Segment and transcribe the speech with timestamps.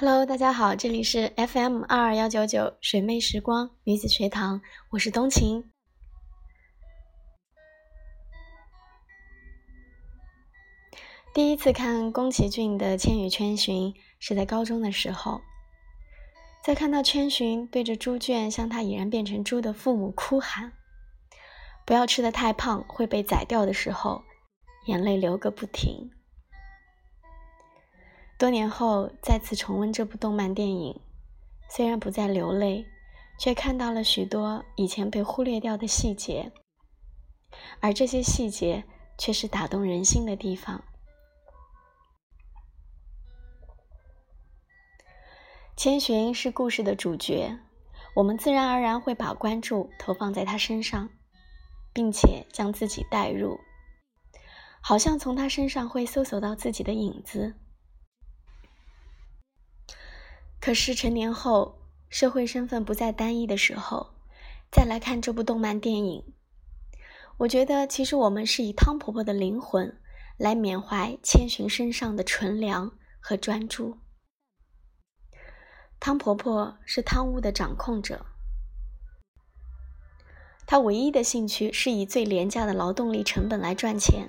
[0.00, 5.70] Hello，大家好，这里是 FM 二二幺九九水妹时光女子学堂，我是冬晴。
[11.34, 15.42] 第一次看宫崎骏的《千与千寻》是在高中的时候，
[16.64, 20.72] 在看到千寻对着猪圈向他已然变成猪的父母哭喊
[21.84, 24.22] “不要吃的太胖，会被宰掉”的时候，
[24.86, 26.10] 眼泪流个不停。
[28.40, 30.98] 多年后再次重温这部动漫电影，
[31.68, 32.86] 虽然不再流泪，
[33.38, 36.50] 却看到了许多以前被忽略掉的细节，
[37.80, 38.84] 而这些细节
[39.18, 40.82] 却是打动人心的地方。
[45.76, 47.58] 千寻是故事的主角，
[48.14, 51.10] 我们自然而然会把关注投放在他身上，
[51.92, 53.60] 并且将自己带入，
[54.80, 57.54] 好像从他身上会搜索到自己的影子。
[60.60, 64.14] 可是成年后，社会身份不再单一的时候，
[64.70, 66.34] 再来看这部动漫电影，
[67.38, 69.98] 我觉得其实我们是以汤婆婆的灵魂
[70.36, 73.98] 来缅怀千寻身上的纯良和专注。
[75.98, 78.26] 汤婆婆是汤屋的掌控者，
[80.66, 84.28] 她唯一的兴趣是以最廉价的劳动力成本来赚钱，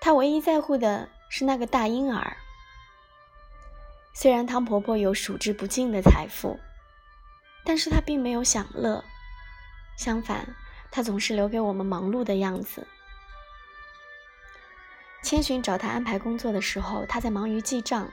[0.00, 2.36] 她唯一在乎的是那个大婴儿。
[4.14, 6.60] 虽然汤婆婆有数之不尽的财富，
[7.64, 9.02] 但是她并没有享乐，
[9.96, 10.54] 相反，
[10.90, 12.86] 她总是留给我们忙碌的样子。
[15.22, 18.08] 千寻找她安排工作的时候，她在忙于记账；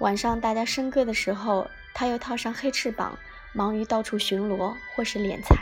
[0.00, 3.16] 晚上大家笙歌的时候，她又套上黑翅膀，
[3.52, 5.56] 忙于到处巡逻或是敛财。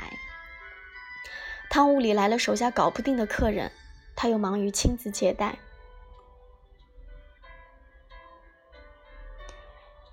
[1.68, 3.70] 汤屋里来了手下搞不定的客人，
[4.14, 5.58] 她又忙于亲自接待。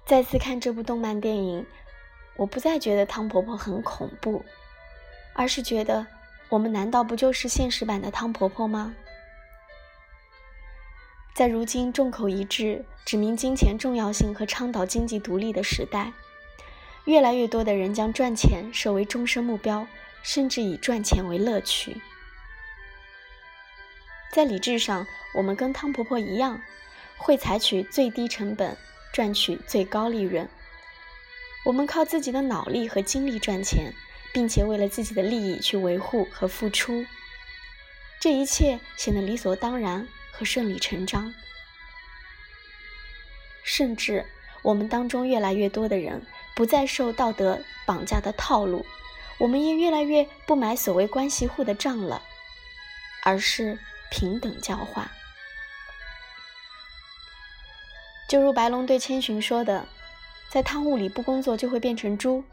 [0.06, 1.66] 再次看这部动漫电影，
[2.36, 4.44] 我不再觉得汤婆婆很恐怖，
[5.34, 6.06] 而是觉得
[6.50, 8.94] 我们难道不就是现实版的汤婆婆吗？
[11.34, 16.12] 在如今众口一致、指明金钱重要性和倡导经济独立的时代，
[17.06, 19.88] 越来越多的人将赚钱设为终身目标，
[20.22, 22.02] 甚至以赚钱为乐趣。
[24.34, 26.62] 在理智上，我们跟汤婆婆一样，
[27.18, 28.78] 会采取最低成本。
[29.14, 30.50] 赚取最高利润，
[31.64, 33.94] 我们靠自己的脑力和精力赚钱，
[34.34, 37.06] 并且为了自己的利益去维护和付出，
[38.20, 41.32] 这一切显得理所当然和顺理成章。
[43.64, 44.26] 甚至
[44.64, 46.26] 我们当中越来越多的人
[46.56, 48.84] 不再受道德绑架的套路，
[49.38, 52.22] 我们也越来越不买所谓关系户的账了，
[53.22, 53.78] 而是
[54.10, 55.08] 平等交换。
[58.34, 59.88] 就如白龙对千寻说的，
[60.50, 62.44] 在汤屋里不工作就会变成猪，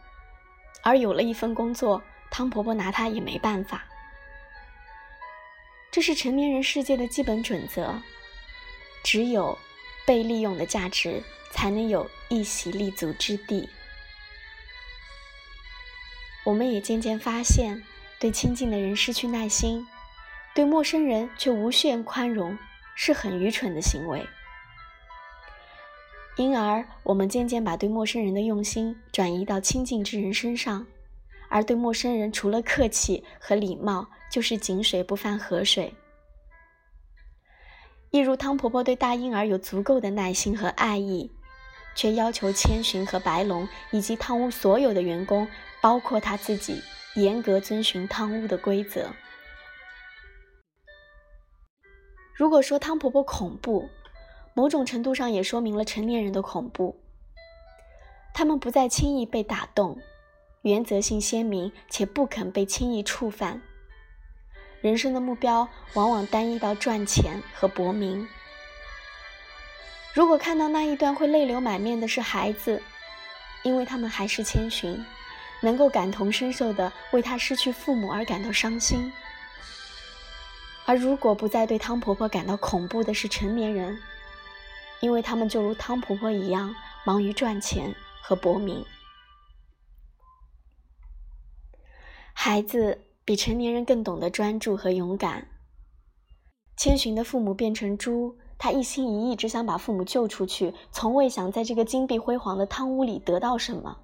[0.83, 3.87] 而有了一份工作，汤婆婆拿他也没办法。
[5.91, 7.95] 这是成年人世界的基本准则，
[9.03, 9.57] 只有
[10.05, 13.67] 被利用的价值，才能有一席立足之地。
[16.45, 17.83] 我们也渐渐发现，
[18.19, 19.87] 对亲近的人失去耐心，
[20.55, 22.59] 对陌生人却无限宽容，
[22.95, 24.29] 是很愚蠢的行为。
[26.41, 30.87] 因而，我们渐渐把对陌生人的用心转移到亲近之人身上，
[31.51, 35.93] 而对陌生人除了客气和礼貌，就是井水不犯河水。
[38.11, 41.31] 一如汤婆婆对大婴儿有足够的耐心和爱意，
[41.95, 45.47] 却要求千寻和白龙以及汤屋所有的员工，
[45.83, 46.81] 包括他自己，
[47.17, 49.11] 严格遵循汤屋的规则。
[52.35, 53.87] 如果说汤婆婆恐怖，
[54.61, 57.01] 某种程度上也说明了成年人的恐怖。
[58.35, 59.99] 他们不再轻易被打动，
[60.61, 63.63] 原则性鲜明且不肯被轻易触犯。
[64.83, 68.29] 人生的目标往往单一到赚钱和博名。
[70.13, 72.83] 如果看到那一段会泪流满面的是孩子，
[73.63, 75.03] 因为他们还是千寻，
[75.63, 79.11] 能够感同身受的为他失去父母而感到伤心。
[80.85, 83.99] 而如果不再对汤婆婆感到恐怖的是成年人。
[85.01, 86.75] 因为他们就如汤婆婆一样，
[87.05, 88.85] 忙于赚钱和博名。
[92.33, 95.49] 孩子比成年人更懂得专注和勇敢。
[96.77, 103.99] 千寻的父母变成猪，他一心一意只想把父母救出去，从未想在这个金碧辉煌的汤屋里得到什么。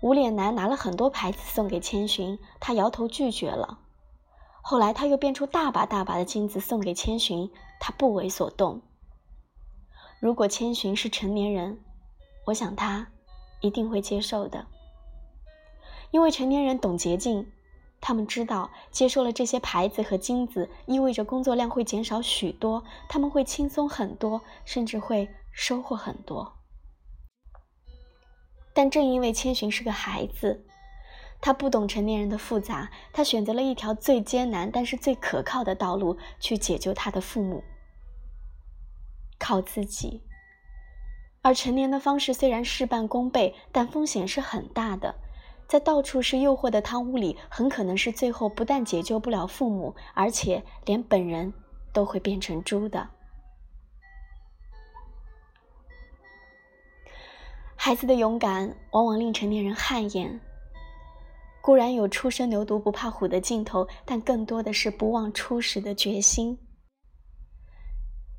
[0.00, 3.78] 无脸男拿了很多牌子送给千寻，他摇头拒绝了。
[4.62, 8.80] 后来他又变出大把大把的金子送给千寻，他不为所动。
[10.22, 11.80] 如果千寻是成年人，
[12.44, 13.08] 我想他
[13.60, 14.64] 一定会接受的，
[16.12, 17.44] 因为成年人懂捷径，
[18.00, 26.52] 他们知道接受了这些牌子和金子意味着工作量会减少许多，他们会轻松很多，甚至会收获很多。
[28.72, 30.64] 但正因为千寻是个孩子，
[31.40, 37.64] 他不懂成年人的复杂，他选择了一条最艰难但是最可靠的道路去解救他的父母，
[39.42, 40.22] 靠自己。
[41.42, 45.16] 而成年的方式虽然事半功倍，但风险是很大的。
[45.66, 51.52] 在到处是诱惑的汤屋里，很可能是最后不但解救不了父母，而且连本人
[51.92, 53.08] 都会变成猪的。
[57.74, 60.40] 孩子的勇敢往往令成年人汗颜。
[61.60, 66.58] 固然有初生牛犊不怕虎的劲头，但更多的是不忘初始的决心。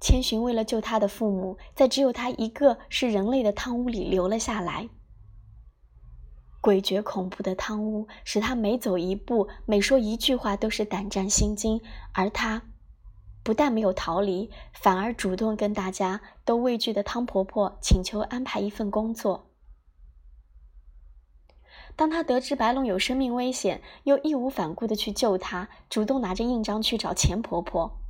[0.03, 4.89] 千寻为了救他的父母，在只有他一个是人类的汤屋里留了下来。
[6.61, 11.79] 诡谲恐怖的汤屋使他每走一步、每说一句话都是胆战心惊，
[12.13, 12.63] 而他。
[13.43, 19.47] 不但没有逃离，反而主动跟大家都畏惧的汤婆婆请求安排一份工作。
[21.95, 28.02] 当他得知白龙有生命危险，又义无反顾的去救他，主动拿着印章去找钱婆婆。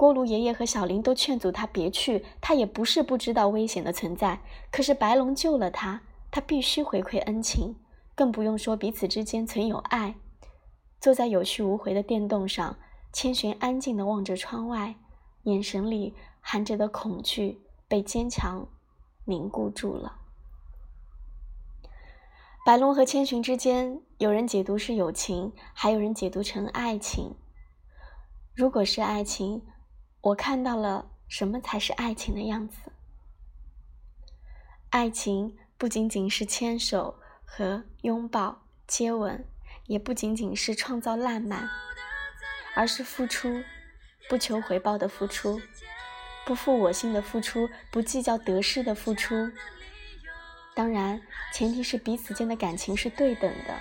[0.00, 4.40] 锅炉爷爷和小林都劝阻他别去，他也不是不知道危险的存在。
[4.72, 6.00] 可是白龙救了他，
[6.30, 7.76] 他必须回馈恩情，
[8.14, 10.14] 更不用说彼此之间存有爱。
[11.02, 12.78] 坐在有去无回的电动上。
[13.12, 14.94] 千寻安静地望着窗外，
[15.42, 18.66] 眼神里含着的恐惧被坚强
[19.26, 20.16] 凝固住了。
[22.64, 27.34] 白龙和千寻之间，有人解读是友情，还有人解读成爱情。
[28.54, 29.62] 如果是爱情，
[30.22, 32.76] 我看到了什么才是爱情的样子？
[34.90, 39.46] 爱情不仅仅是牵手和拥抱、接吻，
[39.86, 41.68] 也不仅仅是创造浪漫。
[42.74, 43.64] 而是付出，
[44.28, 45.60] 不求回报的付出，
[46.46, 49.50] 不负我心的付出，不计较得失的付出。
[50.74, 51.20] 当然，
[51.52, 53.76] 前提是彼此间的感情是对等的。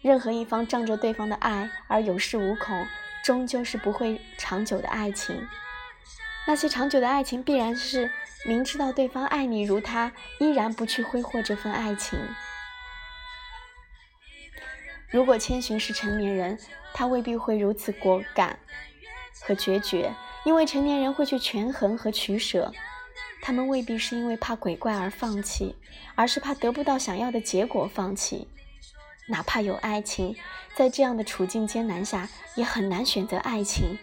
[0.00, 2.84] 任何一方仗着对方的爱而有恃无恐，
[3.22, 5.48] 终究是不会长久的爱情。
[6.46, 8.10] 那些长久的爱情，必然是
[8.44, 12.18] 明知道对方爱你如他，依然不去挥霍这份爱情。
[15.08, 16.58] 如果千寻是成年人，
[16.92, 18.58] 他未必会如此果敢
[19.40, 20.12] 和决绝，
[20.44, 22.72] 因为成年人会去权衡和取舍。
[23.40, 25.76] 他们未必是因为怕鬼怪而放弃，
[26.14, 28.48] 而是怕得不到想要的结果放弃。
[29.32, 30.36] 哪怕有爱情，
[30.76, 33.98] 在这样的处境艰难下，也很难选择爱情，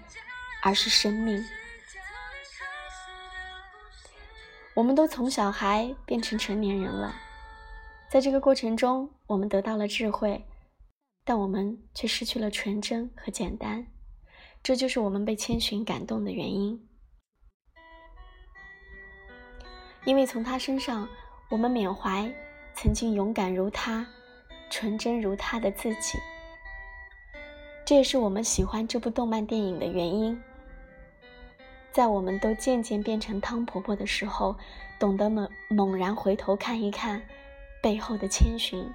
[0.64, 1.46] 而是生命。
[4.74, 7.14] 我们都从小孩变成成年人了，
[8.10, 10.48] 在这个过程中，我们得到了智慧。
[11.24, 13.86] 但我们却失去了纯真和简单，
[14.64, 16.90] 这就是我们被千寻感动的原因。
[20.06, 21.08] 因为从他身上，
[21.52, 22.34] 我们缅怀
[22.74, 24.08] 曾经勇敢如他、
[24.70, 26.18] 纯真如他的自己。
[27.86, 30.40] 这也是我们喜欢这部动漫电影的原因。
[31.92, 34.56] 在我们都渐渐变成汤婆婆的时候，
[35.00, 37.22] 懂得猛猛然回头看一看
[37.82, 38.88] 背后的千寻。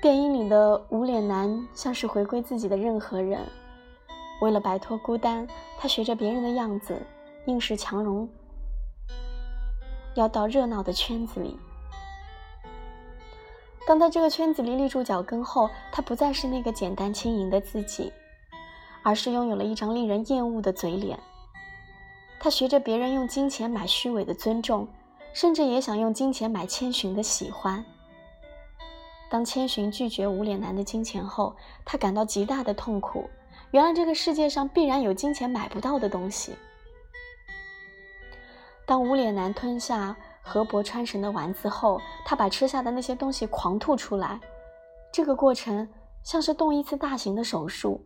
[0.00, 3.46] 电影里的无脸男像是回归自己的任何人，
[4.40, 5.46] 为了摆脱孤单，
[5.78, 6.98] 他学着别人的样子，
[7.44, 8.26] 硬是强融，
[10.14, 11.56] 要到热闹的圈子里。
[13.86, 18.12] 当在这个圈子里立住脚跟后，他不再是那个简单轻盈的自己，
[19.02, 21.18] 而是拥有了一张令人厌恶的嘴脸。
[22.38, 24.86] 他学着别人用金钱买虚伪的尊重，
[25.32, 27.84] 甚至也想用金钱买千寻的喜欢。
[29.28, 33.28] 当千寻拒绝无脸男的金钱后，他感到极大的痛苦。
[33.72, 36.54] 原来这个世界上必然有金钱买不到的东西。
[38.90, 44.40] 当无脸男吞下河伯穿绳的丸子后，他把吃下的那些东西狂吐出来。
[45.12, 45.88] 这个过程
[46.24, 48.04] 像是动一次大型的手术。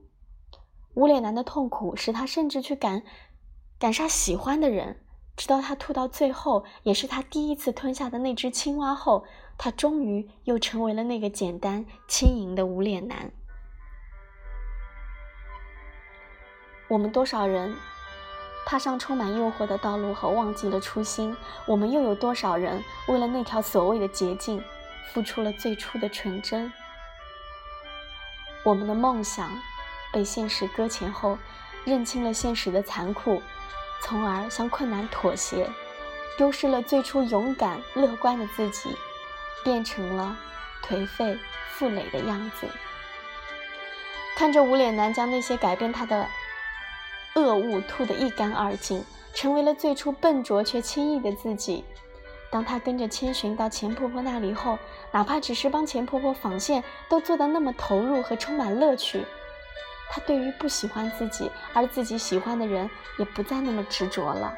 [0.93, 3.03] 无脸男的痛苦使他甚至去赶
[3.79, 5.03] 赶杀喜欢的人，
[5.39, 9.25] 直到他吐到最后，也是他第一次吞下的那只青蛙后。
[9.57, 13.33] 他终于又成为了那个简单轻盈的无脸男。
[16.91, 17.75] 我们多少人
[18.67, 21.37] 踏上充满诱惑的道路后忘记了初心？
[21.67, 24.63] 我们又有多少人为了那条所谓的捷径，
[25.13, 26.73] 付出了最初的纯真？
[28.65, 29.51] 我们的梦想
[30.11, 31.39] 被现实搁浅后，
[31.85, 33.43] 认清了现实的残酷，
[34.01, 35.71] 从而向困难妥协，
[36.39, 38.97] 丢失了最初勇敢乐观的自己，
[39.63, 40.35] 变成了
[40.83, 41.39] 颓废
[41.73, 42.67] 负累的样子。
[44.35, 46.27] 看着无脸男将那些改变他的
[47.35, 51.85] 恶物吐得一干二净，成为了最初笨拙却轻易的自己。
[52.51, 54.79] 当他跟着千寻到钱婆婆那里后，
[55.11, 59.25] 哪怕只是帮钱婆婆纺线，都做得那么投入和充满乐趣。
[60.11, 62.89] 他对于不喜欢自己而自己喜欢的人，
[63.19, 64.55] 也不再那么执着了。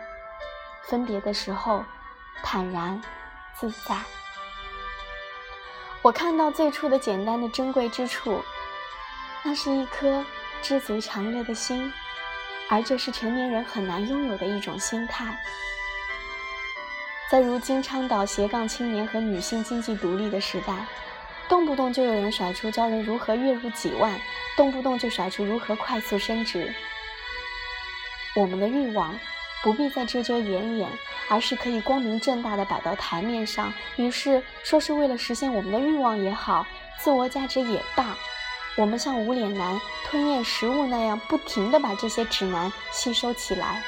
[0.84, 1.82] 分别的时候，
[2.42, 3.00] 坦然
[3.54, 3.96] 自在。
[6.02, 8.42] 我看到最初的简单的珍贵之处，
[9.42, 10.22] 那是一颗
[10.60, 11.90] 知足常乐的心，
[12.68, 15.36] 而这是成年人很难拥有的一种心态。
[17.30, 20.86] 在如今倡导斜杠青年和女性经济独立的时代。
[21.48, 24.20] 动不动就有人甩出教人如何月入几万，
[24.56, 26.74] 动不动就甩出如何快速升职。
[28.34, 29.16] 我们的欲望
[29.62, 30.90] 不必再遮遮掩掩，
[31.28, 33.72] 而是可以光明正大的摆到台面上。
[33.94, 36.66] 于是说是为了实现我们的欲望也好，
[36.98, 38.16] 自我价值也罢，
[38.76, 43.82] 我们像无脸男吞咽食物那样，不停地把这些指南吸收起来，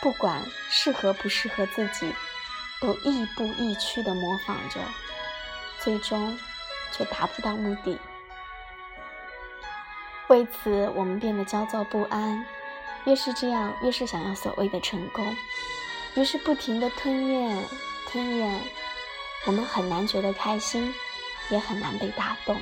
[0.00, 2.10] 不管适合不适合自己，
[2.80, 4.80] 都亦步亦趋地模仿着。
[5.80, 6.38] 最终，
[6.92, 7.98] 却达不到目的。
[10.28, 12.42] 为此，我们变得焦躁不安。
[13.04, 15.36] 越是这样，越是想要所谓的成功。
[16.14, 17.62] 于是，不停的吞咽、
[18.10, 18.60] 吞咽，
[19.44, 20.94] 我们很难觉得开心，
[21.50, 22.58] 也很难被打动。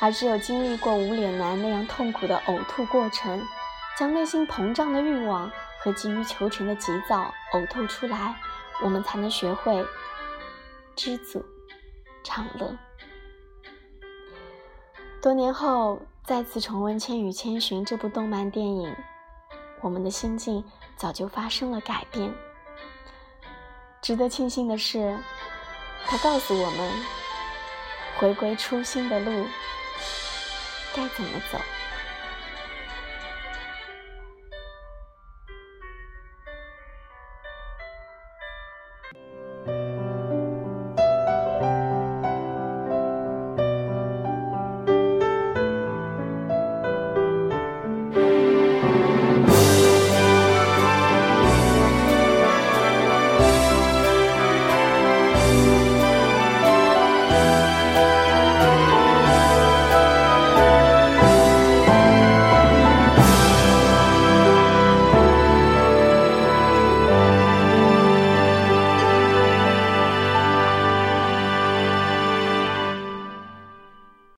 [0.00, 3.42] 而只有经历过无脸男那样痛苦的呕吐过程，
[3.98, 5.50] 将内心膨胀的欲望
[5.80, 8.36] 和急于求成的急躁呕吐出来，
[8.82, 9.84] 我们才能学会。
[10.94, 11.44] 知足
[12.24, 12.74] 常乐。
[15.20, 18.94] 多年后再次重温《千与千寻》这部动漫电影，
[19.82, 20.64] 我们的心境
[20.96, 22.32] 早就发生了改变。
[24.00, 25.18] 值得庆幸的是，
[26.06, 26.92] 它告诉我们，
[28.18, 29.46] 回归初心的路
[30.96, 31.75] 该怎么走。